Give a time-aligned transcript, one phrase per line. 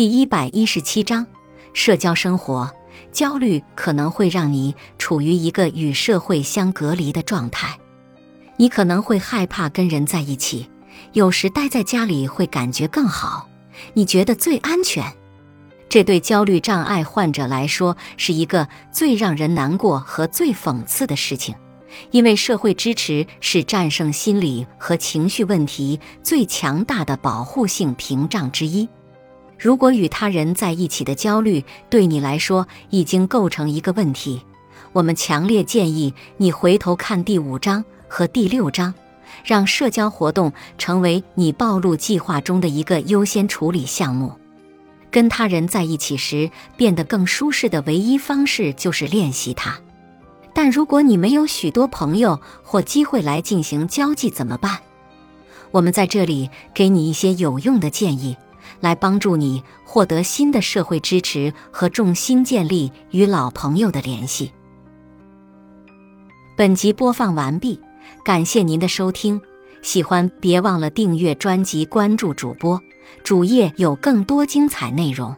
[0.00, 1.26] 第一百一十七章，
[1.74, 2.72] 社交生活
[3.12, 7.78] 焦虑可能会让你处于一个与社会相隔离的状态。
[8.56, 10.70] 你可能会害怕跟人在一起，
[11.12, 13.46] 有时待在家里会感觉更好。
[13.92, 15.04] 你觉得最安全，
[15.86, 21.54] 这对焦虑障碍患者来说是一个最让人难过和最讽刺的事情，
[22.10, 28.88] 因为社会支持是战胜心理和情绪问题最强大的保护性屏障之一。
[29.60, 34.40] 如果与他人在一起的焦虑对你来说已经构成一个问题，
[34.94, 38.94] 我们强烈建议你回头看第五章和第六章。
[39.44, 44.32] 让社交活动成为你暴露计划中的一个优先处理项目。
[45.10, 49.78] 跟他人在一起时变得更舒适的唯一方式就是练习它。
[50.54, 54.78] 但如果你没有许多朋友或机会来进行交际，怎么办？
[55.70, 58.36] 我们在这里给你一些有用的建议，
[58.78, 64.52] 来帮助你获得新的社会支持和重新建立与老朋友的联系。
[66.56, 67.80] 本集播放完毕。
[68.24, 69.40] 感谢您的收听，
[69.82, 72.80] 喜欢别忘了订阅专辑、关注主播，
[73.22, 75.34] 主页有更多精彩内容。